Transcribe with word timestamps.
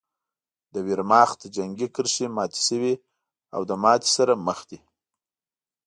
د 0.73 0.75
ویرماخت 0.87 1.39
جنګي 1.55 1.87
کرښې 1.95 2.27
ماتې 2.35 2.61
شوې 2.67 2.93
او 3.55 3.61
له 3.69 3.75
ماتې 3.83 4.09
سره 4.17 4.33
مخ 4.45 4.59
دي 4.69 4.79